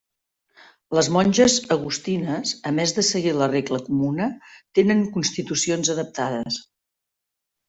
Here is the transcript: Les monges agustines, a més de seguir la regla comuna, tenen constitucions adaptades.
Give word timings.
Les 0.99 1.09
monges 1.17 1.57
agustines, 1.75 2.53
a 2.69 2.71
més 2.77 2.93
de 2.99 3.03
seguir 3.09 3.35
la 3.43 3.51
regla 3.51 3.81
comuna, 3.91 4.31
tenen 4.81 5.05
constitucions 5.19 5.93
adaptades. 5.97 6.59